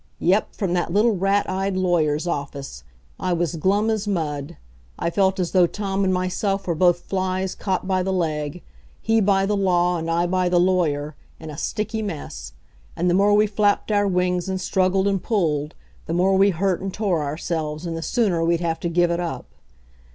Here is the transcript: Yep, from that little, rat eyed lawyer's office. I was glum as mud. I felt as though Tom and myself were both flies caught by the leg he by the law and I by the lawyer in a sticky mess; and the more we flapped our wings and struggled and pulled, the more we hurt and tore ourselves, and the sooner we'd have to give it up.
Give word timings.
Yep, 0.17 0.55
from 0.55 0.73
that 0.73 0.91
little, 0.91 1.15
rat 1.15 1.47
eyed 1.47 1.77
lawyer's 1.77 2.25
office. 2.25 2.83
I 3.19 3.33
was 3.33 3.55
glum 3.55 3.91
as 3.91 4.07
mud. 4.07 4.57
I 4.97 5.11
felt 5.11 5.39
as 5.39 5.51
though 5.51 5.67
Tom 5.67 6.03
and 6.03 6.11
myself 6.11 6.65
were 6.65 6.73
both 6.73 7.01
flies 7.01 7.53
caught 7.53 7.87
by 7.87 8.01
the 8.01 8.11
leg 8.11 8.63
he 8.99 9.21
by 9.21 9.45
the 9.45 9.55
law 9.55 9.99
and 9.99 10.09
I 10.09 10.25
by 10.25 10.49
the 10.49 10.59
lawyer 10.59 11.15
in 11.39 11.51
a 11.51 11.55
sticky 11.59 12.01
mess; 12.01 12.53
and 12.95 13.11
the 13.11 13.13
more 13.13 13.35
we 13.35 13.45
flapped 13.45 13.91
our 13.91 14.07
wings 14.07 14.49
and 14.49 14.59
struggled 14.59 15.07
and 15.07 15.21
pulled, 15.21 15.75
the 16.07 16.13
more 16.15 16.35
we 16.35 16.49
hurt 16.49 16.81
and 16.81 16.91
tore 16.91 17.21
ourselves, 17.21 17.85
and 17.85 17.95
the 17.95 18.01
sooner 18.01 18.43
we'd 18.43 18.59
have 18.59 18.79
to 18.79 18.89
give 18.89 19.11
it 19.11 19.19
up. 19.19 19.53